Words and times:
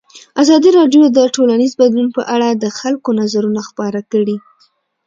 ازادي 0.41 0.69
راډیو 0.77 1.03
د 1.17 1.19
ټولنیز 1.35 1.71
بدلون 1.81 2.07
په 2.17 2.21
اړه 2.33 2.47
د 2.53 2.65
خلکو 2.79 3.09
نظرونه 3.19 3.61
خپاره 3.69 3.99
کړي. 4.11 4.37